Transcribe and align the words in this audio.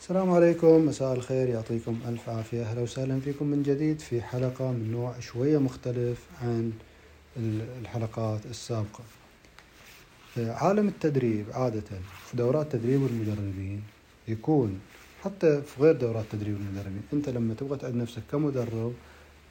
السلام 0.00 0.30
عليكم 0.30 0.86
مساء 0.86 1.12
الخير. 1.14 1.48
يعطيكم 1.48 2.00
ألف 2.08 2.28
عافية. 2.28 2.62
أهلا 2.62 2.80
وسهلا 2.80 3.20
فيكم 3.20 3.46
من 3.46 3.62
جديد 3.62 4.00
في 4.00 4.22
حلقة 4.22 4.72
من 4.72 4.92
نوع 4.92 5.20
شوية 5.20 5.58
مختلف 5.58 6.18
عن 6.42 6.72
الحلقات 7.80 8.46
السابقة. 8.46 9.04
عالم 10.36 10.88
التدريب 10.88 11.46
عادة 11.52 11.80
في 12.26 12.36
دورات 12.36 12.72
تدريب 12.72 13.06
المدربين 13.06 13.82
يكون 14.28 14.80
حتى 15.24 15.62
في 15.62 15.82
غير 15.82 15.94
دورات 15.96 16.24
تدريب 16.32 16.56
المدربين 16.56 17.02
أنت 17.12 17.28
لما 17.28 17.54
تبغى 17.54 17.78
تعد 17.78 17.94
نفسك 17.94 18.22
كمدرب 18.32 18.92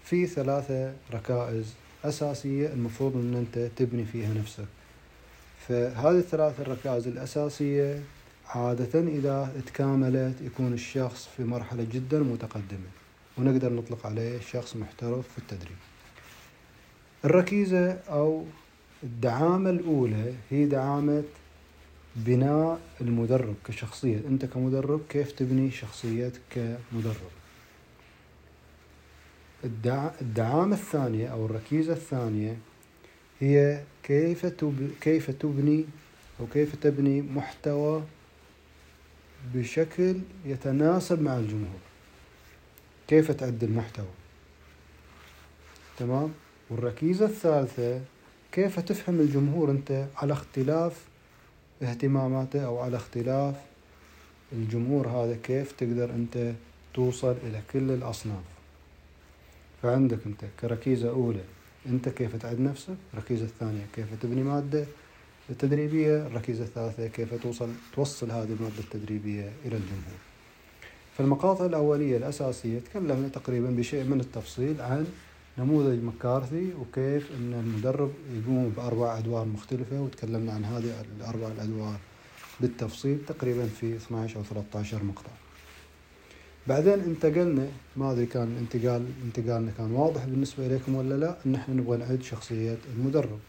في 0.03 0.27
ثلاثة 0.27 0.93
ركائز 1.13 1.73
أساسية 2.05 2.67
المفروض 2.73 3.15
أن 3.15 3.35
أنت 3.35 3.71
تبني 3.75 4.05
فيها 4.05 4.33
نفسك. 4.33 4.65
فهذه 5.67 6.17
الثلاث 6.17 6.59
الركائز 6.59 7.07
الأساسية 7.07 7.99
عادة 8.49 8.99
إذا 8.99 9.61
تكاملت 9.65 10.41
يكون 10.41 10.73
الشخص 10.73 11.29
في 11.37 11.43
مرحلة 11.43 11.87
جدا 11.91 12.19
متقدمة 12.19 12.89
ونقدر 13.37 13.73
نطلق 13.73 14.05
عليه 14.05 14.39
شخص 14.39 14.75
محترف 14.75 15.27
في 15.27 15.37
التدريب. 15.37 15.77
الركيزة 17.25 17.91
أو 17.91 18.45
الدعامة 19.03 19.69
الأولى 19.69 20.33
هي 20.49 20.65
دعامة 20.65 21.23
بناء 22.15 22.79
المدرب 23.01 23.55
كشخصية. 23.65 24.17
أنت 24.27 24.45
كمدرب 24.45 25.01
كيف 25.09 25.31
تبني 25.31 25.71
شخصيتك 25.71 26.41
كمدرب؟ 26.49 27.31
الدعامة 30.21 30.75
الثانية 30.75 31.27
أو 31.27 31.45
الركيزة 31.45 31.93
الثانية 31.93 32.57
هي 33.39 33.83
كيف 34.03 34.45
كيف 35.01 35.31
تبني 35.31 35.85
أو 36.39 36.47
كيف 36.53 36.75
تبني 36.75 37.21
محتوى 37.21 38.03
بشكل 39.53 40.15
يتناسب 40.45 41.21
مع 41.21 41.37
الجمهور. 41.37 41.79
كيف 43.07 43.31
تعد 43.31 43.63
المحتوى؟ 43.63 44.05
تمام؟ 45.97 46.33
والركيزة 46.69 47.25
الثالثة 47.25 48.01
كيف 48.51 48.79
تفهم 48.79 49.19
الجمهور 49.19 49.71
أنت 49.71 50.05
على 50.15 50.33
اختلاف 50.33 51.05
اهتماماته 51.81 52.65
أو 52.65 52.79
على 52.79 52.97
اختلاف 52.97 53.55
الجمهور 54.51 55.07
هذا؟ 55.07 55.37
كيف 55.43 55.71
تقدر 55.71 56.09
أنت 56.09 56.53
توصل 56.93 57.35
إلى 57.43 57.61
كل 57.73 57.91
الأصناف؟ 57.91 58.43
فعندك 59.81 60.19
أنت 60.25 60.45
كركيزة 60.61 61.09
أولى 61.09 61.43
أنت 61.85 62.09
كيف 62.09 62.35
تعد 62.35 62.59
نفسك؟ 62.59 62.95
الركيزة 63.13 63.45
الثانية 63.45 63.85
كيف 63.95 64.05
تبني 64.21 64.43
مادة؟ 64.43 64.85
التدريبية 65.49 66.27
الركيزة 66.27 66.63
الثالثة 66.63 67.07
كيف 67.07 67.33
توصل 67.33 67.69
توصل 67.95 68.31
هذه 68.31 68.55
المادة 68.59 68.79
التدريبية 68.79 69.51
إلى 69.65 69.75
الجمهور. 69.75 70.19
في 71.13 71.19
المقاطع 71.19 71.65
الأولية 71.65 72.17
الأساسية 72.17 72.79
تكلمنا 72.79 73.27
تقريبا 73.27 73.69
بشيء 73.69 74.03
من 74.03 74.19
التفصيل 74.19 74.81
عن 74.81 75.07
نموذج 75.57 76.03
مكارثي 76.03 76.73
وكيف 76.73 77.31
أن 77.31 77.53
المدرب 77.53 78.11
يقوم 78.33 78.69
بأربع 78.77 79.17
أدوار 79.17 79.45
مختلفة 79.45 80.01
وتكلمنا 80.01 80.53
عن 80.53 80.65
هذه 80.65 81.05
الأربع 81.17 81.47
الأدوار 81.47 81.97
بالتفصيل 82.59 83.17
تقريبا 83.27 83.65
في 83.65 83.95
12 83.95 84.37
أو 84.37 84.43
13 84.43 85.03
مقطع. 85.03 85.31
بعدين 86.67 86.99
انتقلنا 86.99 87.67
ما 87.97 88.11
أدري 88.11 88.25
كان 88.25 88.43
الانتقال 88.43 89.05
انتقالنا 89.25 89.71
كان 89.77 89.91
واضح 89.91 90.25
بالنسبة 90.25 90.65
اليكم 90.65 90.95
ولا 90.95 91.15
لا 91.15 91.37
إن 91.45 91.55
إحنا 91.55 91.75
نبغى 91.75 91.97
نعد 91.97 92.21
شخصية 92.23 92.77
المدرب. 92.97 93.39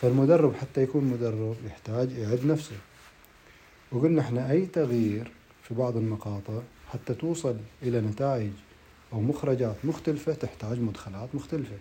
فالمدرب 0.00 0.54
حتى 0.54 0.82
يكون 0.82 1.04
مدرب 1.04 1.56
يحتاج 1.66 2.12
يعد 2.12 2.44
نفسه. 2.46 2.76
وقلنا 3.92 4.20
إحنا 4.20 4.50
أي 4.50 4.66
تغيير 4.66 5.32
في 5.62 5.74
بعض 5.74 5.96
المقاطع 5.96 6.60
حتى 6.92 7.14
توصل 7.14 7.56
إلى 7.82 8.00
نتائج 8.00 8.50
أو 9.12 9.20
مخرجات 9.20 9.76
مختلفة 9.84 10.34
تحتاج 10.34 10.80
مدخلات 10.80 11.34
مختلفة. 11.34 11.76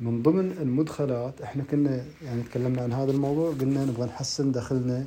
من 0.00 0.22
ضمن 0.22 0.52
المدخلات 0.60 1.40
إحنا 1.40 1.62
كنا 1.62 2.04
يعني 2.22 2.42
تكلمنا 2.42 2.82
عن 2.82 2.92
هذا 2.92 3.10
الموضوع 3.10 3.50
قلنا 3.50 3.84
نبغى 3.84 4.06
نحسن 4.06 4.52
دخلنا 4.52 5.04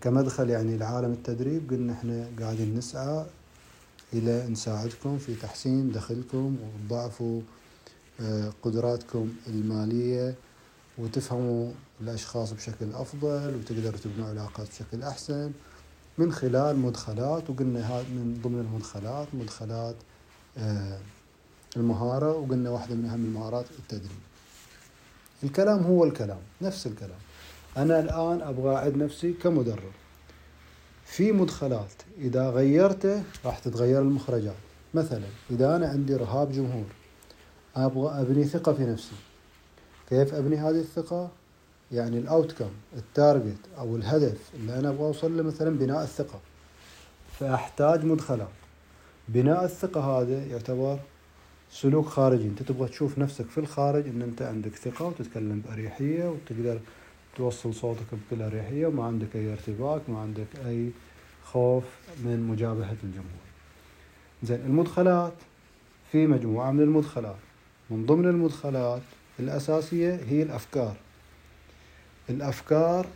كمدخل 0.00 0.50
يعني 0.50 0.76
لعالم 0.76 1.12
التدريب. 1.12 1.70
قلنا 1.70 1.92
إحنا 1.92 2.28
قاعدين 2.40 2.74
نسعى 2.76 3.26
إلى 4.12 4.46
نساعدكم 4.48 5.18
في 5.18 5.34
تحسين 5.34 5.92
دخلكم 5.92 6.56
وتضاعفوا 6.62 7.40
آه، 8.20 8.52
قدراتكم 8.62 9.28
المالية 9.46 10.34
وتفهموا 11.00 11.72
الأشخاص 12.00 12.52
بشكل 12.52 12.92
أفضل 12.94 13.54
وتقدروا 13.54 13.98
تبنوا 13.98 14.28
علاقات 14.28 14.68
بشكل 14.68 15.02
أحسن 15.02 15.52
من 16.18 16.32
خلال 16.32 16.78
مدخلات 16.78 17.50
وقلنا 17.50 18.02
من 18.02 18.40
ضمن 18.42 18.60
المدخلات 18.60 19.28
مدخلات 19.34 19.94
آه، 20.58 20.98
المهارة 21.76 22.36
وقلنا 22.36 22.70
واحدة 22.70 22.94
من 22.94 23.06
أهم 23.06 23.24
المهارات 23.24 23.64
التدريب. 23.78 24.20
الكلام 25.44 25.82
هو 25.82 26.04
الكلام 26.04 26.38
نفس 26.62 26.86
الكلام. 26.86 27.18
أنا 27.76 28.00
الآن 28.00 28.42
أبغى 28.42 28.76
أعد 28.76 28.96
نفسي 28.96 29.32
كمدرب. 29.32 29.92
في 31.04 31.32
مدخلات 31.32 31.92
إذا 32.18 32.50
غيرته 32.50 33.22
راح 33.44 33.58
تتغير 33.58 34.02
المخرجات. 34.02 34.54
مثلا 34.94 35.26
إذا 35.50 35.76
أنا 35.76 35.88
عندي 35.88 36.16
رهاب 36.16 36.52
جمهور 36.52 36.86
أبغى 37.76 38.20
أبني 38.20 38.44
ثقة 38.44 38.72
في 38.72 38.82
نفسي. 38.82 39.29
كيف 40.10 40.34
أبني 40.34 40.56
هذه 40.56 40.80
الثقة؟ 40.80 41.30
يعني 41.92 42.18
الاوتكم 42.18 42.70
التارجت 42.96 43.58
أو 43.78 43.96
الهدف 43.96 44.50
اللي 44.54 44.78
أنا 44.78 44.88
أبغى 44.88 45.02
أوصل 45.02 45.36
له 45.36 45.42
مثلا 45.42 45.78
بناء 45.78 46.02
الثقة. 46.02 46.40
فأحتاج 47.38 48.04
مدخلات 48.04 48.48
بناء 49.28 49.64
الثقة 49.64 50.00
هذا 50.00 50.44
يعتبر 50.44 50.98
سلوك 51.70 52.06
خارجي. 52.06 52.44
أنت 52.44 52.62
تبغى 52.62 52.88
تشوف 52.88 53.18
نفسك 53.18 53.46
في 53.46 53.58
الخارج 53.58 54.08
إن 54.08 54.22
أنت 54.22 54.42
عندك 54.42 54.74
ثقة 54.76 55.04
وتتكلم 55.04 55.62
بأريحية 55.68 56.28
وتقدر 56.28 56.80
توصل 57.36 57.74
صوتك 57.74 58.06
بكل 58.12 58.42
أريحية 58.42 58.86
وما 58.86 59.04
عندك 59.04 59.36
أي 59.36 59.52
ارتباك 59.52 60.00
ما 60.08 60.20
عندك 60.20 60.46
أي 60.66 60.90
خوف 61.44 61.84
من 62.24 62.46
مجابهة 62.48 62.96
الجمهور. 63.04 63.46
زين 64.42 64.60
المدخلات 64.60 65.34
في 66.12 66.26
مجموعة 66.26 66.70
من 66.70 66.80
المدخلات. 66.80 67.36
من 67.90 68.06
ضمن 68.06 68.28
المدخلات 68.28 69.02
الأساسية 69.40 70.20
هي 70.28 70.42
الأفكار. 70.42 70.96
الأفكار 72.30 73.06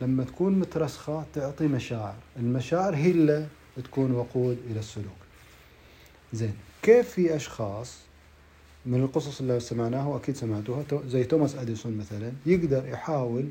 لما 0.00 0.24
تكون 0.24 0.58
مترسخة 0.58 1.24
تعطي 1.34 1.66
مشاعر. 1.66 2.14
المشاعر 2.36 2.94
هي 2.94 3.10
اللي 3.10 3.46
تكون 3.84 4.12
وقود 4.12 4.58
إلى 4.70 4.78
السلوك. 4.80 5.22
زين 6.32 6.54
كيف 6.82 7.08
في 7.10 7.36
أشخاص 7.36 7.98
من 8.86 9.02
القصص 9.02 9.40
اللي 9.40 9.60
سمعناها 9.60 10.06
وأكيد 10.06 10.36
سمعتوها 10.36 10.84
زي 11.06 11.24
توماس 11.24 11.54
أديسون 11.54 11.96
مثلا 11.96 12.32
يقدر 12.46 12.88
يحاول 12.88 13.48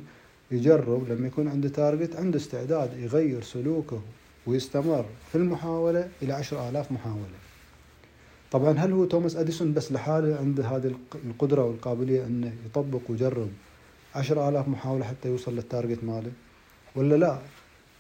يجرب 0.51 1.09
لما 1.12 1.28
يكون 1.28 1.47
عنده 1.47 1.69
target 1.69 2.16
عنده 2.16 2.38
استعداد 2.38 3.00
يغير 3.00 3.41
سلوكه 3.44 4.01
ويستمر 4.47 5.06
في 5.31 5.38
المحاولة 5.38 6.09
إلى 6.22 6.33
عشر 6.33 6.69
آلاف 6.69 6.91
محاولة. 6.91 7.41
طبعا 8.51 8.72
هل 8.72 8.91
هو 8.91 9.06
توماس 9.06 9.35
أديسون 9.35 9.73
بس 9.73 9.91
لحاله 9.91 10.38
عنده 10.38 10.67
هذه 10.67 10.95
القدرة 11.25 11.63
والقابلية 11.66 12.25
إنه 12.25 12.53
يطبق 12.66 13.01
ويجرب 13.09 13.50
عشر 14.16 14.50
آلاف 14.50 14.67
محاولة 14.67 15.06
حتى 15.06 15.29
يوصل 15.29 15.56
لل 15.56 15.68
target 15.68 16.03
ماله؟ 16.03 16.31
ولا 16.95 17.16
لا؟ 17.16 17.39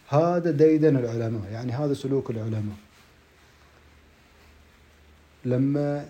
هذا 0.07 0.51
ديدن 0.51 0.97
العلماء 0.97 1.51
يعني 1.51 1.71
هذا 1.71 1.93
سلوك 1.93 2.29
العلماء. 2.29 2.75
لما 5.45 6.09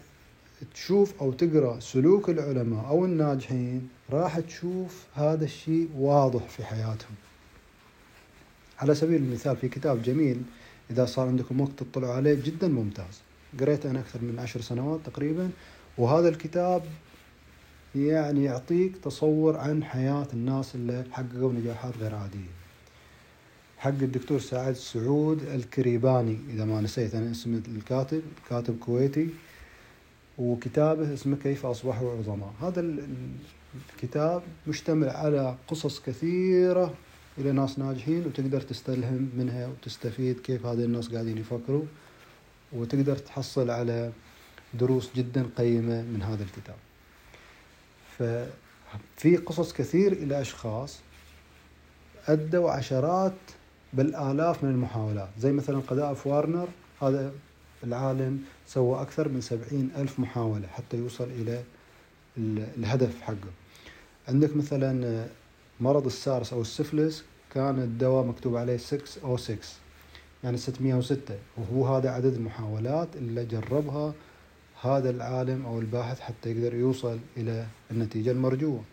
تشوف 0.74 1.22
أو 1.22 1.32
تقرأ 1.32 1.80
سلوك 1.80 2.30
العلماء 2.30 2.88
أو 2.88 3.06
الناجحين 3.06 3.90
راح 4.10 4.40
تشوف 4.40 5.06
هذا 5.14 5.46
الشيء 5.46 5.90
واضح 5.98 6.48
في 6.48 6.66
حياتهم. 6.66 7.16
على 8.80 8.96
سبيل 8.96 9.22
المثال 9.22 9.58
في 9.58 9.68
كتاب 9.70 10.04
جميل 10.04 10.42
إذا 10.92 11.06
صار 11.06 11.28
عندكم 11.28 11.62
وقت 11.62 11.72
تطلعوا 11.78 12.14
عليه 12.14 12.34
جدا 12.44 12.68
ممتاز. 12.68 13.22
قريته 13.60 13.92
أنا 13.92 14.00
أكثر 14.00 14.22
من 14.22 14.40
عشر 14.40 14.62
سنوات 14.62 15.00
تقريبا 15.06 15.50
وهذا 15.98 16.30
الكتاب 16.30 16.84
يعني 17.96 18.44
يعطيك 18.44 18.98
تصور 18.98 19.58
عن 19.58 19.84
حياة 19.84 20.28
الناس 20.34 20.76
اللي 20.76 21.04
حققوا 21.12 21.54
نجاحات 21.54 21.94
غير 21.98 22.16
عادية. 22.16 22.52
حق 23.78 23.90
الدكتور 23.90 24.40
سعد 24.40 24.74
سعود 24.74 25.44
الكريباني 25.44 26.38
إذا 26.50 26.66
ما 26.66 26.82
نسيت 26.82 27.16
أنا 27.16 27.32
اسم 27.32 27.62
الكاتب 27.68 28.22
كاتب 28.50 28.80
كويتي 28.80 29.30
وكتابه 30.38 31.14
اسمه 31.14 31.38
كيف 31.44 31.66
أصبحوا 31.66 32.18
عظماء. 32.18 32.54
هذا 32.62 32.86
الكتاب 33.94 34.42
مشتمل 34.68 35.10
على 35.10 35.56
قصص 35.68 36.00
كثيرة 36.00 36.94
إلى 37.38 37.52
ناس 37.52 37.80
ناجحين 37.80 38.26
وتقدر 38.26 38.62
تستلهم 38.62 39.30
منها 39.38 39.68
وتستفيد 39.68 40.40
كيف 40.40 40.66
هذه 40.66 40.84
الناس 40.84 41.10
قاعدين 41.10 41.38
يفكروا. 41.38 41.84
وتقدر 42.74 43.18
تحصل 43.18 43.70
على 43.70 44.12
دروس 44.74 45.10
جدا 45.16 45.50
قيمة 45.58 46.02
من 46.02 46.22
هذا 46.22 46.44
الكتاب. 46.44 46.76
ففي 48.18 49.38
قصص 49.38 49.74
كثير 49.74 50.12
إلى 50.12 50.42
أشخاص 50.42 51.00
أدوا 52.28 52.72
عشرات 52.72 53.34
بالآلاف 53.94 54.64
من 54.64 54.70
المحاولات. 54.70 55.30
زي 55.40 55.52
مثلا 55.52 55.80
قذائف 55.80 56.28
وارنر 56.28 56.68
هذا 57.02 57.32
العالم 57.84 58.44
سوى 58.68 59.02
أكثر 59.02 59.30
من 59.30 59.42
سبعين 59.42 59.92
ألف 59.98 60.20
محاولة 60.20 60.68
حتى 60.68 60.98
يوصل 60.98 61.24
إلى 61.24 61.64
الهدف 62.78 63.22
حقه. 63.22 63.52
عندك 64.28 64.56
مثلا 64.56 65.28
مرض 65.80 66.06
السارس 66.06 66.54
أو 66.54 66.62
السفلس 66.62 67.24
كان 67.54 67.80
الدواء 67.80 68.26
مكتوب 68.26 68.56
عليه 68.56 68.78
606 68.78 69.81
يعني 70.44 70.58
606 70.58 71.38
وهو 71.58 71.96
هذا 71.96 72.10
عدد 72.10 72.34
المحاولات 72.34 73.16
اللي 73.16 73.46
جربها 73.46 74.14
هذا 74.82 75.10
العالم 75.10 75.66
أو 75.66 75.80
الباحث 75.80 76.20
حتى 76.20 76.52
يقدر 76.52 76.74
يوصل 76.74 77.20
إلى 77.38 77.66
النتيجة 77.92 78.32
المرجوة. 78.32 78.84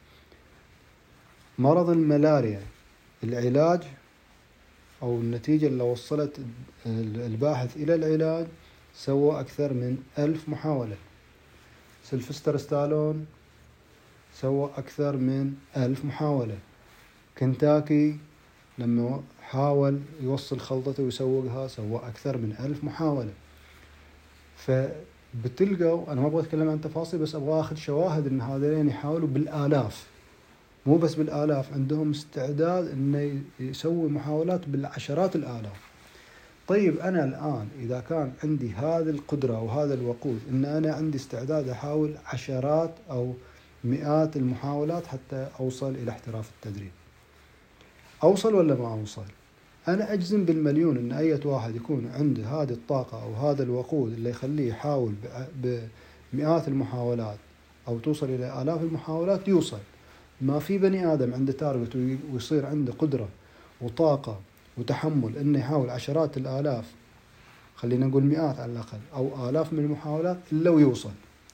مرض 1.59 1.91
الملاريا 1.91 2.63
العلاج 3.25 3.83
أو 5.03 5.17
النتيجة 5.17 5.67
اللي 5.67 5.83
وصلت 5.83 6.41
الباحث 6.87 7.77
إلى 7.77 7.95
العلاج 7.95 8.47
سوى 8.95 9.41
أكثر 9.41 9.73
من 9.73 9.99
ألف 10.19 10.49
محاولة. 10.49 10.97
سلفستر 12.05 12.57
ستالون 12.57 13.27
سوى 14.35 14.71
أكثر 14.77 15.17
من 15.17 15.55
ألف 15.77 16.05
محاولة. 16.05 16.59
كنتاكي 17.39 18.17
لما 18.79 19.23
حاول 19.51 20.01
يوصل 20.23 20.61
خلطته 20.61 21.03
ويسوقها 21.03 21.69
سوى 21.69 21.97
أكثر 21.97 22.37
من 22.37 22.55
ألف 22.61 22.85
محاولة. 22.85 23.31
فبتلقوا 24.57 26.13
أنا 26.13 26.21
ما 26.21 26.27
أبغى 26.27 26.43
أتكلم 26.43 26.69
عن 26.69 26.81
تفاصيل 26.81 27.21
بس 27.21 27.35
أبغى 27.35 27.61
أخذ 27.61 27.77
شواهد 27.77 28.27
أن 28.27 28.41
هذين 28.41 28.89
يحاولوا 28.89 29.29
بالآلاف. 29.29 30.07
مو 30.87 30.97
بس 30.97 31.15
بالآلاف 31.15 31.73
عندهم 31.73 32.11
استعداد 32.11 32.89
أنه 32.89 33.43
يسوي 33.61 34.09
محاولات 34.09 34.69
بالعشرات 34.69 35.37
الآلاف. 35.37 35.89
طيب 36.69 36.99
أنا 36.99 37.25
الآن 37.25 37.69
إذا 37.81 38.01
كان 38.01 38.33
عندي 38.45 38.71
هذه 38.73 39.11
القدرة 39.11 39.61
وهذا 39.61 39.95
الوقود 39.95 40.41
أن 40.51 40.65
أنا 40.65 40.95
عندي 40.95 41.19
استعداد 41.19 41.69
أحاول 41.69 42.15
عشرات 42.27 42.95
أو 43.11 43.35
مئات 43.85 44.37
المحاولات 44.37 45.07
حتى 45.07 45.49
أوصل 45.61 45.95
إلى 45.95 46.11
احتراف 46.11 46.51
التدريب. 46.51 46.91
أوصل 48.23 48.55
ولا 48.55 48.75
ما 48.75 48.93
أوصل؟ 48.93 49.25
أنا 49.89 50.13
أجزم 50.13 50.45
بالمليون 50.45 50.97
أن 50.97 51.13
أي 51.13 51.41
واحد 51.45 51.77
يكون 51.77 52.11
عنده 52.15 52.45
هذه 52.45 52.71
الطاقة 52.71 53.23
أو 53.23 53.35
هذا 53.35 53.63
الوقود 53.63 54.13
اللي 54.13 54.31
يخليه 54.31 54.69
يحاول 54.69 55.13
بمئات 56.33 56.69
المحاولات 56.69 57.37
أو 57.89 57.99
توصل 57.99 58.27
إلى 58.27 58.63
آلاف 58.63 58.83
المحاولات 58.83 59.49
يوصل. 59.49 59.79
ما 60.41 60.59
في 60.59 60.79
بني 60.79 61.13
آدم 61.13 61.35
عنده 61.35 61.53
تارجت 61.53 62.19
ويصير 62.33 62.67
عنده 62.67 62.93
قدرة 62.93 63.29
وطاقة 63.81 64.41
وتحمل 64.79 65.37
إنه 65.37 65.59
يحاول 65.59 65.91
عشرات 65.91 66.37
الآلاف 66.37 66.85
خلينا 67.77 68.07
نقول 68.07 68.23
مئات 68.23 68.59
على 68.61 68.73
الأقل 68.73 68.99
أو 69.15 69.49
آلاف 69.49 69.73
من 69.73 69.79
المحاولات 69.79 70.39
إلا 70.53 70.71
ويوصل. 70.71 71.11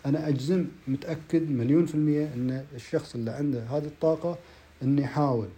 أنا 0.06 0.28
أجزم 0.28 0.64
متأكد 0.88 1.50
مليون 1.50 1.86
في 1.86 1.94
المية 1.94 2.24
إن 2.34 2.64
الشخص 2.74 3.14
اللي 3.14 3.30
عنده 3.30 3.62
هذه 3.62 3.84
الطاقة 3.84 4.38
إنه 4.82 5.02
يحاول. 5.02 5.48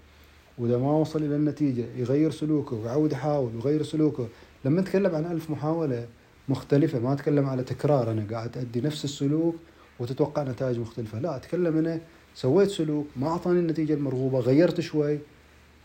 وإذا 0.58 0.78
ما 0.78 0.92
وصل 0.92 1.22
إلى 1.22 1.36
النتيجة 1.36 1.84
يغير 1.96 2.30
سلوكه 2.30 2.76
ويعود 2.76 3.12
يحاول 3.12 3.54
ويغير 3.54 3.82
سلوكه. 3.82 4.28
لما 4.64 4.80
نتكلم 4.80 5.14
عن 5.14 5.24
ألف 5.24 5.50
محاولة 5.50 6.06
مختلفة 6.48 6.98
ما 6.98 7.12
أتكلم 7.12 7.46
على 7.46 7.62
تكرار 7.62 8.10
أنا 8.10 8.26
قاعد 8.30 8.58
أدي 8.58 8.80
نفس 8.80 9.04
السلوك 9.04 9.56
وتتوقع 9.98 10.42
نتائج 10.42 10.78
مختلفة. 10.78 11.18
لا 11.18 11.36
أتكلم 11.36 11.78
أنا 11.78 12.00
سويت 12.34 12.70
سلوك 12.70 13.06
ما 13.16 13.28
أعطاني 13.28 13.60
النتيجة 13.60 13.94
المرغوبة 13.94 14.38
غيرت 14.38 14.80
شوي 14.80 15.18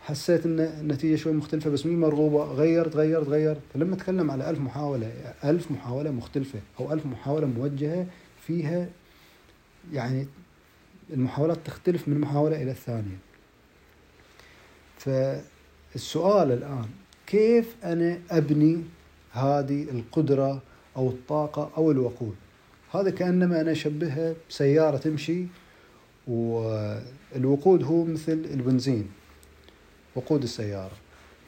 حسيت 0.00 0.46
إن 0.46 0.60
النتيجة 0.60 1.16
شوي 1.16 1.32
مختلفة 1.32 1.70
بس 1.70 1.86
مي 1.86 1.96
مرغوبة 1.96 2.44
غيرت 2.44 2.96
غيرت 2.96 3.28
غيرت. 3.28 3.60
فلما 3.74 3.94
أتكلم 3.94 4.30
على 4.30 4.50
ألف 4.50 4.60
محاولة 4.60 5.12
ألف 5.44 5.70
محاولة 5.70 6.10
مختلفة 6.10 6.58
أو 6.80 6.92
ألف 6.92 7.06
محاولة 7.06 7.46
موجهة 7.46 8.06
فيها 8.46 8.88
يعني 9.92 10.26
المحاولات 11.10 11.58
تختلف 11.64 12.08
من 12.08 12.20
محاولة 12.20 12.62
إلى 12.62 12.70
الثانية. 12.70 13.31
فالسؤال 15.04 16.52
الآن 16.52 16.88
كيف 17.26 17.76
أنا 17.84 18.18
أبني 18.30 18.82
هذه 19.32 19.82
القدرة 19.82 20.62
أو 20.96 21.08
الطاقة 21.08 21.70
أو 21.76 21.90
الوقود؟ 21.90 22.34
هذا 22.94 23.10
كأنما 23.10 23.60
أنا 23.60 23.72
اشبهها 23.72 24.34
بسيارة 24.50 24.96
تمشي 24.96 25.44
والوقود 26.28 27.82
هو 27.82 28.04
مثل 28.04 28.32
البنزين 28.32 29.08
وقود 30.14 30.42
السيارة. 30.42 30.96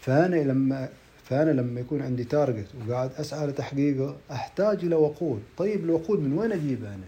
فأنا 0.01 0.37
لما 0.37 0.89
فأنا 1.25 1.51
لما 1.51 1.81
يكون 1.81 2.03
عندي 2.03 2.25
target 2.25 2.67
وقاعد 2.89 3.11
أسعى 3.13 3.47
لتحقيقه 3.47 4.17
أحتاج 4.31 4.85
إلى 4.85 4.95
وقود. 4.95 5.43
طيب 5.59 5.85
الوقود 5.85 6.21
من 6.21 6.39
وين 6.39 6.53
أجيبه 6.53 6.89
أنا؟ 6.89 7.05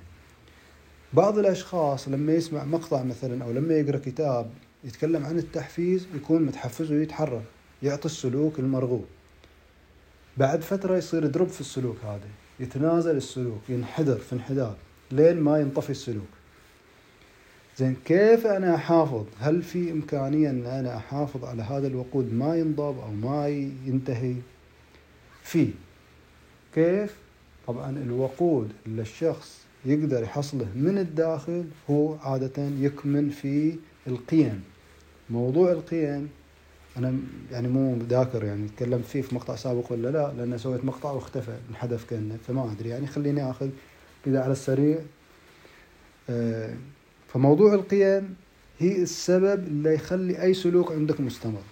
بعض 1.12 1.38
الأشخاص 1.38 2.08
لما 2.08 2.32
يسمع 2.32 2.64
مقطع 2.64 3.02
مثلا 3.02 3.44
أو 3.44 3.52
لما 3.52 3.74
يقرأ 3.74 3.98
كتاب 3.98 4.50
يتكلم 4.84 5.24
عن 5.26 5.38
التحفيز 5.38 6.06
يكون 6.14 6.42
متحفز 6.42 6.92
ويتحرك 6.92 7.42
يعطي 7.82 8.06
السلوك 8.06 8.58
المرغوب 8.58 9.04
بعد 10.36 10.60
فترة 10.60 10.96
يصير 10.96 11.24
يدرب 11.24 11.48
في 11.48 11.60
السلوك 11.60 11.96
هذا 12.04 12.28
يتنازل 12.60 13.16
السلوك 13.16 13.60
ينحدر 13.68 14.18
في 14.18 14.32
انحدار 14.32 14.76
لين 15.10 15.40
ما 15.40 15.60
ينطفي 15.60 15.90
السلوك 15.90 16.26
زين 17.78 17.96
كيف 18.04 18.46
أنا 18.46 18.74
أحافظ؟ 18.74 19.24
هل 19.38 19.62
في 19.62 19.90
إمكانية 19.90 20.50
أن 20.50 20.66
أنا 20.66 20.96
أحافظ 20.96 21.44
على 21.44 21.62
هذا 21.62 21.86
الوقود 21.86 22.32
ما 22.32 22.56
ينضب 22.56 22.98
أو 22.98 23.10
ما 23.10 23.48
ينتهي؟ 23.86 24.34
في 25.42 25.70
كيف؟ 26.74 27.16
طبعا 27.66 27.90
الوقود 27.90 28.72
اللي 28.86 29.02
الشخص 29.02 29.60
يقدر 29.84 30.22
يحصله 30.22 30.66
من 30.76 30.98
الداخل 30.98 31.64
هو 31.90 32.14
عادة 32.14 32.62
يكمن 32.80 33.30
في 33.30 33.76
القيم. 34.08 34.62
موضوع 35.30 35.72
القيم 35.72 36.28
أنا 36.96 37.14
يعني 37.52 37.68
مو 37.68 37.98
ذاكر 38.08 38.44
يعني 38.44 38.68
تكلمت 38.68 39.04
فيه 39.04 39.22
في 39.22 39.34
مقطع 39.34 39.56
سابق 39.56 39.92
ولا 39.92 40.08
لا 40.08 40.32
لأن 40.38 40.58
سويت 40.58 40.84
مقطع 40.84 41.10
واختفى 41.10 41.56
انحذف 41.70 42.10
كأنه 42.10 42.36
فما 42.48 42.72
أدري 42.72 42.88
يعني 42.88 43.06
خليني 43.06 43.50
آخذ 43.50 43.68
كذا 44.24 44.42
على 44.42 44.52
السريع. 44.52 44.98
آه 46.30 46.74
فموضوع 47.28 47.74
القيم 47.74 48.34
هي 48.78 49.02
السبب 49.02 49.66
اللي 49.66 49.94
يخلي 49.94 50.42
أي 50.42 50.54
سلوك 50.54 50.92
عندك 50.92 51.20
مستمر. 51.20 51.62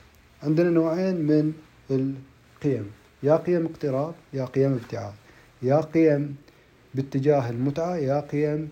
عندنا 0.43 0.71
نوعين 0.71 1.15
من 1.15 1.53
القيم 1.91 2.91
يا 3.23 3.37
قيم 3.37 3.67
اقتراب 3.67 4.15
يا 4.33 4.45
قيم 4.45 4.73
ابتعاد. 4.73 5.15
يا 5.63 5.81
قيم 5.81 6.37
باتجاه 6.95 7.51
المتعة 7.51 7.97
يا 7.97 8.21
قيم 8.21 8.69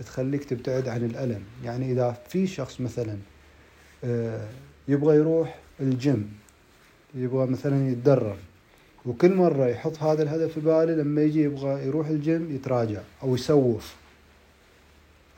تخليك 0.00 0.44
تبتعد 0.44 0.88
عن 0.88 1.04
الألم. 1.04 1.42
يعني 1.64 1.92
إذا 1.92 2.16
في 2.28 2.46
شخص 2.46 2.80
مثلا 2.80 3.16
آه، 4.04 4.48
يبغى 4.88 5.16
يروح 5.16 5.58
الجيم 5.80 6.32
يبغى 7.14 7.46
مثلا 7.46 7.90
يتدرب 7.90 8.36
وكل 9.06 9.34
مرة 9.34 9.66
يحط 9.66 10.02
هذا 10.02 10.22
الهدف 10.22 10.52
في 10.52 10.60
باله 10.60 10.94
لما 10.94 11.22
يجي 11.22 11.42
يبغى 11.42 11.86
يروح 11.86 12.08
الجيم 12.08 12.54
يتراجع 12.54 13.00
أو 13.22 13.34
يسوف. 13.34 13.94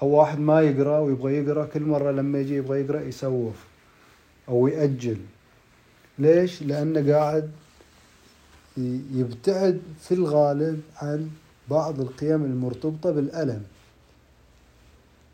أو 0.03 0.09
واحد 0.09 0.39
ما 0.39 0.61
يقرأ 0.61 0.99
ويبغى 0.99 1.37
يقرأ 1.37 1.67
كل 1.67 1.83
مرة 1.83 2.11
لما 2.11 2.41
يجي 2.41 2.57
يبغى 2.57 2.81
يقرأ 2.81 3.01
يسوف 3.01 3.55
أو 4.49 4.69
يأجل. 4.69 5.19
ليش؟ 6.19 6.63
لأنه 6.63 7.13
قاعد 7.13 7.51
يبتعد 9.15 9.83
في 10.01 10.15
الغالب 10.15 10.81
عن 10.97 11.31
بعض 11.71 12.01
القيم 12.01 12.45
المرتبطة 12.45 13.11
بالألم. 13.11 13.63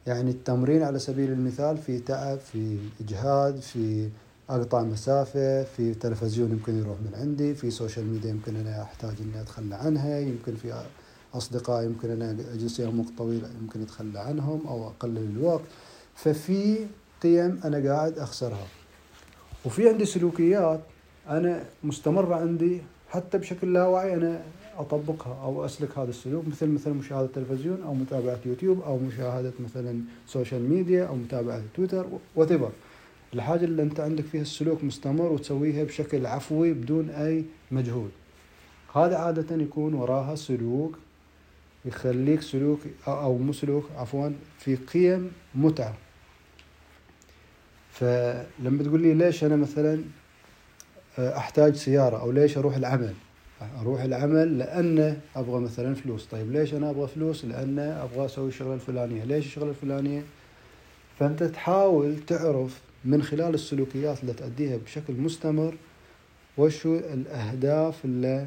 يعني 0.06 0.30
التمرين 0.30 0.82
على 0.82 0.99
سبيل 0.99 1.30
المثال 1.30 1.78
في 1.78 1.99
تعب 1.99 2.38
في 2.38 2.78
إجهاد 3.00 3.61
في 3.61 4.09
أقطع 4.50 4.82
مسافة 4.82 5.64
في 5.64 5.94
تلفزيون 5.94 6.50
يمكن 6.50 6.78
يروح 6.78 6.97
من 7.00 7.14
عندي 7.21 7.54
في 7.54 7.71
social 7.71 8.07
media 8.07 8.31
يمكن 8.30 8.56
أنا 8.56 8.82
أحتاج 8.82 9.14
إني 9.21 9.40
أتخلى 9.40 9.75
عنها 9.75 10.18
يمكن 10.18 10.54
في 10.54 10.85
أصدقاء 11.35 11.85
يمكن 11.85 12.11
أنا 12.11 12.30
أجلس 12.30 12.80
وياهم 12.80 13.00
وقت 13.00 13.09
طويل 13.18 13.42
يمكن 13.62 13.82
أتخلى 13.82 14.18
عنهم 14.21 14.66
أو 14.66 14.87
أقلل 14.87 15.30
الوقت. 15.37 15.64
ففي 16.14 16.87
قيم 17.23 17.61
أنا 17.64 17.92
قاعد 17.92 18.18
أخسرها. 18.18 18.66
وفي 19.64 19.88
عندي 19.88 20.04
سلوكيات 20.04 20.80
أنا 21.28 21.64
مستمرة 21.85 22.35
عندي 22.35 22.82
حتى 23.09 23.38
بشكل 23.38 23.73
لا 23.73 23.87
واعي 23.87 24.14
أنا 24.14 24.42
أطبقها 24.79 25.43
أو 25.43 25.64
أسلك 25.64 25.99
هذا 25.99 26.11
السلوك 26.11 26.49
مثل 26.49 26.67
مثل 26.67 26.91
مشاهدة 26.91 27.29
تلفزيون 27.35 27.83
أو 27.83 27.95
متابعة 27.95 28.38
يوتيوب 28.47 28.83
أو 28.83 28.99
مشاهدة 28.99 29.52
مثلا 29.64 30.00
social 30.26 30.71
media 30.71 31.07
أو 31.07 31.14
متابعة 31.14 31.62
تويتر 31.75 32.07
وتبر 32.37 32.71
الحاجة 33.35 33.64
اللي 33.64 33.83
أنت 33.83 34.00
عندك 34.00 34.25
فيها 34.25 34.43
السلوك 34.43 34.85
مستمر 34.85 35.33
وتسويها 35.33 35.85
بشكل 35.85 36.26
عفوي 36.26 36.73
بدون 36.73 37.11
أي 37.11 37.45
مجهود. 37.71 38.11
هذا 38.95 39.17
عادة 39.17 39.57
يكون 39.62 39.95
وراها 39.95 40.35
سلوك 40.35 40.99
يخليك 41.85 42.43
سلوك 42.43 42.81
أو 43.09 43.38
مو 43.38 43.52
سلوك 43.52 43.85
عفوا 43.97 44.31
في 44.59 44.76
قيم 44.76 45.33
متعة. 45.55 45.95
فلما 47.91 48.83
تقول 48.83 49.02
لي 49.02 49.14
ليش 49.14 49.45
أنا 49.45 49.57
مثلا 49.57 50.05
أحتاج 51.19 51.75
سيارة 51.75 52.21
أو 52.21 52.31
ليش 52.31 52.59
أروح 52.59 52.76
العمل؟ 52.76 53.14
أروح 53.81 54.00
العمل 54.02 54.59
لأن 54.59 55.21
أبغى 55.37 55.61
مثلا 55.61 55.95
فلوس. 55.95 56.26
طيب 56.26 56.52
ليش 56.52 56.75
أنا 56.75 56.90
أبغى 56.90 57.09
فلوس؟ 57.09 57.45
لأن 57.45 57.78
أبغى 57.78 58.25
أسوي 58.25 58.49
الشغله 58.49 58.75
الفلانية. 58.75 59.25
ليش 59.25 59.47
الشغله 59.47 59.71
الفلانية؟ 59.71 60.23
فأنت 61.19 61.42
تحاول 61.42 62.16
تعرف 62.26 62.81
من 63.04 63.23
خلال 63.23 63.54
السلوكيات 63.54 64.21
اللي 64.21 64.33
تأديها 64.33 64.76
بشكل 64.76 65.12
مستمر 65.12 65.75
وشو 66.59 66.97
الأهداف 66.97 68.04
اللي 68.04 68.47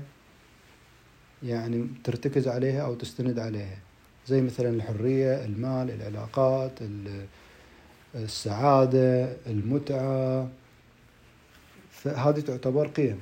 يعني 1.43 1.87
ترتكز 2.03 2.47
عليها 2.47 2.81
أو 2.81 2.95
تستند 2.95 3.39
عليها. 3.39 3.77
زي 4.27 4.41
مثلا 4.41 4.69
الحرية 4.69 5.45
المال 5.45 5.91
العلاقات 5.91 6.71
السعادة 8.15 9.37
المتعة. 9.47 10.49
فهذه 11.91 12.39
تعتبر 12.39 12.87
قيم. 12.87 13.17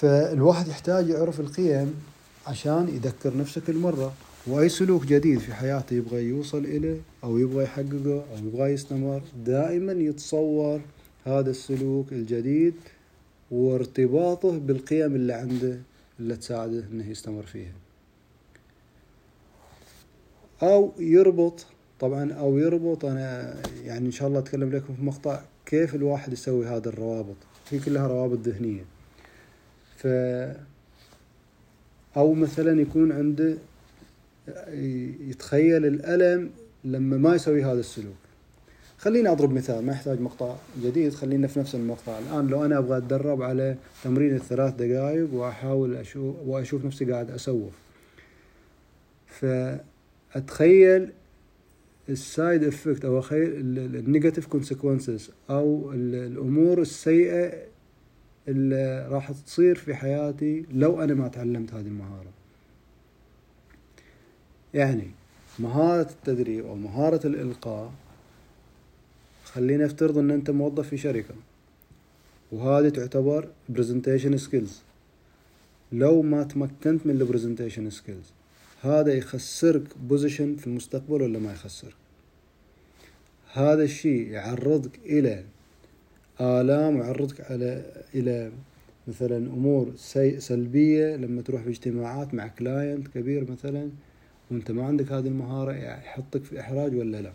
فالواحد 0.00 0.68
يحتاج 0.68 1.08
يعرف 1.08 1.40
القيم 1.40 1.94
عشان 2.46 2.88
يذكر 2.88 3.36
نفسه 3.36 3.60
كل 3.66 3.76
مرة. 3.76 4.12
وأي 4.46 4.68
سلوك 4.68 5.06
جديد 5.06 5.38
في 5.38 5.54
حياته 5.54 5.94
يبغى 5.94 6.22
يوصل 6.22 6.64
إليه 6.64 7.00
أو 7.24 7.38
يبغى 7.38 7.64
يحققه 7.64 8.24
أو 8.32 8.46
يبغى 8.46 8.72
يستمر. 8.72 9.22
دائما 9.46 9.92
يتصور 9.92 10.80
هذا 11.24 11.50
السلوك 11.50 12.12
الجديد 12.12 12.74
وارتباطه 13.50 14.58
بالقيم 14.58 15.14
اللي 15.14 15.32
عنده 15.32 15.78
اللي 16.20 16.36
تساعده 16.36 16.84
إنه 16.92 17.10
يستمر 17.10 17.42
فيها. 17.42 17.72
أو 20.62 20.92
يربط 20.98 21.66
طبعا 22.00 22.32
أو 22.32 22.58
يربط 22.58 23.04
أنا 23.04 23.56
يعني 23.84 24.06
إن 24.06 24.12
شاء 24.12 24.28
الله 24.28 24.38
أتكلم 24.38 24.70
لكم 24.70 24.94
في 24.94 25.02
مقطع 25.02 25.40
كيف 25.66 25.94
الواحد 25.94 26.32
يسوي 26.32 26.66
هذا 26.66 26.88
الروابط. 26.88 27.36
هي 27.70 27.78
كلها 27.78 28.06
روابط 28.06 28.38
ذهنية. 28.38 28.84
ف 30.00 30.06
أو 32.16 32.34
مثلا 32.34 32.80
يكون 32.80 33.12
عنده 33.12 33.54
يتخيل 35.28 35.86
الألم 35.86 36.50
لما 36.84 37.16
ما 37.16 37.34
يسوي 37.34 37.64
هذا 37.64 37.80
السلوك. 37.80 38.16
خليني 38.98 39.28
أضرب 39.28 39.52
مثال 39.52 39.86
ما 39.86 39.92
يحتاج 39.92 40.20
مقطع 40.20 40.56
جديد 40.82 41.12
خلينا 41.12 41.46
في 41.46 41.60
نفس 41.60 41.74
المقطع. 41.74 42.18
الآن 42.18 42.46
لو 42.46 42.64
أنا 42.64 42.78
أبغى 42.78 42.98
أتدرب 42.98 43.42
على 43.42 43.76
تمرين 44.04 44.34
الثلاث 44.34 44.74
دقائق 44.74 45.34
وأحاول 45.34 45.96
أشوف 45.96 46.36
وأشوف 46.46 46.84
نفسي 46.84 47.04
قاعد 47.04 47.30
أسوف. 47.30 47.72
فأتخيل 49.26 51.10
ال 52.08 52.19
side 52.19 52.64
effect 52.64 53.04
أو 53.04 53.22
ال 53.32 53.45
negative 53.45 54.46
consequences 54.46 55.30
أو 55.50 55.92
الأمور 55.92 56.80
السيئة 56.80 57.69
اللي 58.48 59.08
راح 59.10 59.32
تصير 59.32 59.74
في 59.74 59.94
حياتي 59.94 60.64
لو 60.72 61.02
أنا 61.02 61.14
ما 61.14 61.28
تعلمت 61.28 61.74
هذه 61.74 61.86
المهارة. 61.86 62.30
يعني 64.74 65.10
مهارة 65.58 66.10
التدريب 66.10 66.66
أو 66.66 66.74
مهارة 66.74 67.26
الإلقاء 67.26 67.92
خلينا 69.44 69.84
نفترض 69.84 70.18
إن 70.18 70.30
أنت 70.30 70.50
موظف 70.50 70.88
في 70.88 70.96
شركة 70.96 71.34
وهذه 72.52 72.88
تعتبر 72.88 73.48
presentation 73.68 74.36
skills 74.36 74.80
لو 75.92 76.22
ما 76.22 76.42
تمكنت 76.42 77.06
من 77.06 77.10
ال 77.10 77.16
presentation 77.16 77.90
skills 77.90 78.32
هذا 78.82 79.12
يخسرك 79.12 79.82
position 80.02 80.56
في 80.56 80.66
المستقبل 80.66 81.22
ولا 81.22 81.38
ما 81.38 81.52
يخسرك؟ 81.52 81.94
هذا 83.52 83.82
الشيء 83.82 84.28
يعرضك 84.28 84.98
إلى 85.04 85.44
آلام 86.40 86.96
ويعرضك 86.96 87.40
على 87.50 87.84
إلى 88.14 88.50
مثلا 89.08 89.36
أمور 89.36 89.92
سلبية 90.38 91.16
لما 91.16 91.42
تروح 91.42 91.62
في 91.62 91.68
اجتماعات 91.68 92.34
مع 92.34 92.46
كلاينت 92.46 93.08
كبير 93.08 93.50
مثلا 93.50 93.90
وأنت 94.50 94.70
ما 94.70 94.86
عندك 94.86 95.12
هذه 95.12 95.26
المهارة 95.26 95.72
يحطك 95.72 96.44
في 96.44 96.60
إحراج 96.60 96.94
ولا 96.94 97.22
لا؟ 97.22 97.32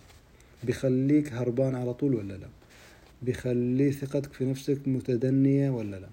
بيخليك 0.63 1.33
هربان 1.33 1.75
على 1.75 1.93
طول 1.93 2.15
ولا 2.15 2.33
لا؟ 2.33 2.47
بيخلي 3.21 3.91
ثقتك 3.91 4.33
في 4.33 4.45
نفسك 4.45 4.87
متدنية 4.87 5.69
ولا 5.69 5.95
لا؟ 5.95 6.07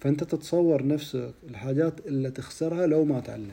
فأنت 0.00 0.24
تتصور 0.24 0.86
نفسك 0.86 1.30
الحاجات 1.50 2.06
اللي 2.06 2.30
تخسرها 2.30 2.86
لو 2.86 3.04
ما 3.04 3.20
تعلم 3.20 3.50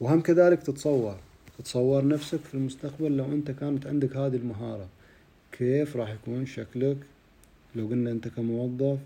وهم 0.00 0.20
كذلك 0.20 0.62
تتصور. 0.62 1.16
تتصور 1.58 2.08
نفسك 2.08 2.40
في 2.40 2.54
المستقبل 2.54 3.16
لو 3.16 3.24
أنت 3.24 3.50
كانت 3.50 3.86
عندك 3.86 4.16
هذه 4.16 4.36
المهارة. 4.36 4.88
كيف 5.52 5.96
راح 5.96 6.10
يكون 6.10 6.46
شكلك؟ 6.46 6.96
لو 7.76 7.86
قلنا 7.86 8.10
أنت 8.10 8.28
كموظف 8.28 8.98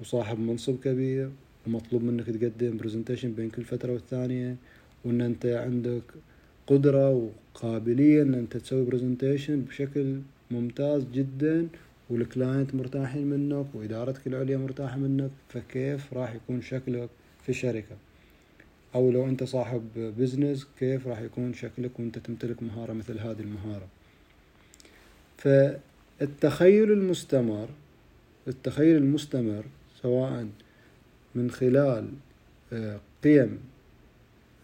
وصاحب 0.00 0.38
منصب 0.38 0.76
كبير 0.84 1.30
ومطلوب 1.66 2.02
منك 2.02 2.26
تقدم 2.26 2.76
presentation 2.76 3.32
بين 3.32 3.50
كل 3.50 3.64
فترة 3.64 3.92
والثانية 3.92 4.56
وأن 5.04 5.20
أنت 5.20 5.46
عندك 5.46 6.02
قدرة 6.66 7.10
وقابلية 7.54 8.22
أن 8.22 8.34
أنت 8.34 8.56
تسوي 8.56 8.84
presentation 8.84 9.60
بشكل 9.60 10.20
ممتاز 10.50 11.04
جدا 11.14 11.68
وال 12.10 12.26
client 12.26 12.74
مرتاحين 12.74 13.26
منك 13.26 13.66
وإدارتك 13.74 14.26
العليا 14.26 14.56
مرتاحة 14.56 14.96
منك 14.96 15.30
فكيف 15.48 16.12
راح 16.14 16.34
يكون 16.34 16.62
شكلك 16.62 17.08
في 17.42 17.48
الشركة؟ 17.48 17.96
أو 18.94 19.10
لو 19.10 19.26
أنت 19.26 19.44
صاحب 19.44 19.82
business 20.18 20.66
كيف 20.78 21.06
راح 21.06 21.20
يكون 21.20 21.54
شكلك 21.54 22.00
وأنت 22.00 22.18
تمتلك 22.18 22.62
مهارة 22.62 22.92
مثل 22.92 23.18
هذه 23.18 23.40
المهارة؟ 23.40 23.88
فالتخيل 25.38 26.92
المستمر 26.92 27.68
التخيل 28.48 28.96
المستمر 28.96 29.64
سواء 30.02 30.46
من 31.34 31.50
خلال 31.50 32.08
آه، 32.72 33.00
قيم 33.24 33.58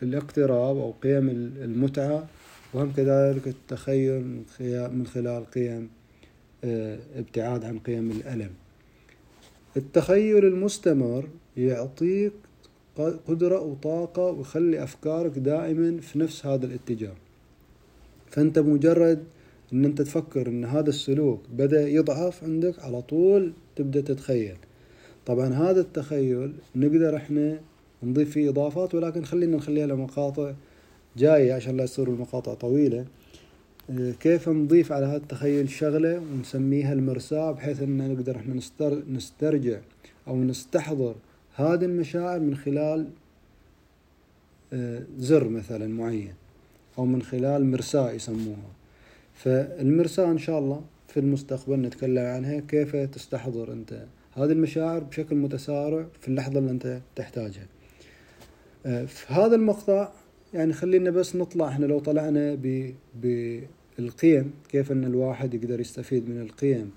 الاقتراب 0.02 0.76
أو 0.76 0.94
قيم 1.02 1.28
المتعة 1.62 2.26
وهم 2.74 2.92
كذلك 2.92 3.48
التخيل 3.48 4.42
من 4.92 5.06
خلال 5.14 5.50
قيم 5.50 5.88
آه، 6.64 6.98
ابتعاد 7.16 7.64
عن 7.64 7.78
قيم 7.78 8.10
الألم. 8.10 8.50
التخيل 9.76 10.44
المستمر 10.44 11.28
يعطيك 11.56 12.32
قدرة 13.26 13.60
وطاقة 13.60 14.22
ويخلي 14.22 14.82
أفكارك 14.82 15.38
دائما 15.38 16.00
في 16.00 16.18
نفس 16.18 16.46
هذا 16.46 16.66
الاتجاه. 16.66 17.14
فأنت 18.30 18.58
مجرد 18.58 19.24
أن 19.72 19.84
أنت 19.84 20.02
تفكر 20.02 20.48
أن 20.48 20.64
هذا 20.64 20.88
السلوك 20.88 21.40
بدأ 21.52 21.88
يضعف 21.88 22.44
عندك 22.44 22.78
على 22.78 23.02
طول 23.02 23.52
تبدأ 23.80 24.00
تتخيل. 24.00 24.56
طبعا 25.26 25.48
هذا 25.48 25.80
التخيل 25.80 26.52
نقدر 26.76 27.16
إحنا 27.16 27.60
نضيف 28.02 28.30
فيه 28.30 28.48
إضافات 28.48 28.94
ولكن 28.94 29.24
خلينا 29.24 29.56
نخليها 29.56 29.86
لمقاطع 29.86 30.52
جاية 31.16 31.52
عشان 31.52 31.76
لا 31.76 31.86
تصير 31.86 32.08
المقاطع 32.08 32.54
طويلة. 32.54 33.04
آه، 33.90 34.12
كيف 34.20 34.48
نضيف 34.48 34.92
على 34.92 35.06
هذا 35.06 35.16
التخيل 35.16 35.70
شغلة 35.70 36.18
ونسميها 36.18 36.92
المرساة 36.92 37.52
بحيث 37.52 37.82
أن 37.82 38.12
نقدر 38.12 38.36
إحنا 38.36 38.54
نستر 38.54 39.02
نسترجع 39.10 39.78
أو 40.28 40.44
نستحضر 40.44 41.14
هذه 41.54 41.84
المشاعر 41.84 42.40
من 42.40 42.56
خلال 42.56 43.06
آه، 44.72 45.02
زر 45.18 45.48
مثلا 45.48 45.86
معين 45.86 46.34
أو 46.98 47.06
من 47.06 47.22
خلال 47.22 47.66
مرساة 47.66 48.12
يسموها. 48.12 48.70
فالمرساة 49.34 50.30
إن 50.30 50.38
شاء 50.38 50.58
الله 50.58 50.82
في 51.10 51.20
المستقبل 51.20 51.76
نتكلم 51.76 52.26
عنها 52.26 52.60
كيف 52.60 52.96
تستحضر 52.96 53.72
أنت 53.72 54.06
هذه 54.32 54.52
المشاعر 54.52 54.98
بشكل 54.98 55.36
متسارع 55.36 56.06
في 56.20 56.28
اللحظة 56.28 56.58
اللي 56.58 56.70
أنت 56.70 57.00
تحتاجها؟ 57.16 57.66
آه، 58.86 59.04
في 59.04 59.32
هذا 59.32 59.54
المقطع 59.54 60.08
يعني 60.54 60.72
خلينا 60.72 61.10
بس 61.10 61.36
نطلع 61.36 61.68
إحنا 61.68 61.86
لو 61.86 61.98
طلعنا 61.98 62.58
بالقيم 63.98 64.52
كيف 64.68 64.92
إن 64.92 65.04
الواحد 65.04 65.54
يقدر 65.54 65.80
يستفيد 65.80 66.28
من 66.28 66.40
القيم 66.40 66.90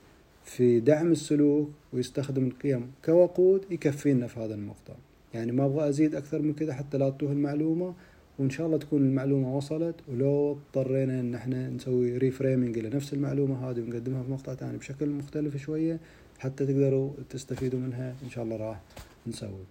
في 0.43 0.79
دعم 0.79 1.11
السلوك 1.11 1.69
ويستخدم 1.93 2.47
القيم 2.47 2.91
كوقود 3.05 3.65
يكفينا 3.71 4.27
في 4.27 4.39
هذا 4.39 4.55
المقطع. 4.55 4.93
يعني 5.33 5.51
ما 5.51 5.65
أبغى 5.65 5.89
أزيد 5.89 6.15
أكثر 6.15 6.41
من 6.41 6.53
كذا 6.53 6.73
حتى 6.73 6.97
لا 6.97 7.09
تتوه 7.09 7.31
المعلومة. 7.31 7.93
وإن 8.39 8.49
شاء 8.49 8.67
الله 8.67 8.77
تكون 8.77 9.01
المعلومة 9.01 9.57
وصلت. 9.57 9.95
ولو 10.07 10.51
اضطرينا 10.51 11.19
إن 11.19 11.35
إحنا 11.35 11.69
نسوي 11.69 12.17
ريفريمنج 12.17 12.79
لنفس 12.79 13.13
المعلومة 13.13 13.69
هذه 13.69 13.79
ونقدمها 13.81 14.23
في 14.23 14.31
مقطع 14.31 14.55
ثاني 14.55 14.77
بشكل 14.77 15.09
مختلف 15.09 15.57
شوية 15.57 15.99
حتى 16.39 16.65
تقدروا 16.65 17.11
تستفيدوا 17.29 17.79
منها 17.79 18.15
إن 18.23 18.29
شاء 18.29 18.43
الله 18.43 18.57
راح 18.57 18.81
نسوي. 19.27 19.65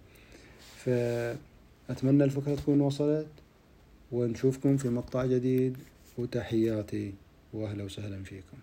ف 0.77 0.89
أتمنى 1.89 2.23
الفكرة 2.23 2.55
تكون 2.55 2.81
وصلت. 2.81 3.27
ونشوفكم 4.11 4.77
في 4.77 4.89
مقطع 4.89 5.25
جديد. 5.25 5.77
وتحياتي. 6.17 7.13
وأهلا 7.53 7.83
وسهلا 7.83 8.23
فيكم. 8.23 8.57